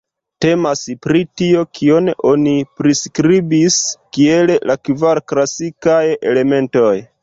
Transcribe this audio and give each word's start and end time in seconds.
Temas 0.43 0.79
pri 1.05 1.21
tio, 1.41 1.61
kion 1.81 2.09
oni 2.31 2.55
priskribis 2.81 3.79
kiel 4.19 4.59
la 4.71 4.81
kvar 4.91 5.27
klasikaj 5.33 6.05
elementoj. 6.33 6.95